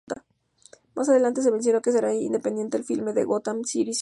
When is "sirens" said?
3.93-3.99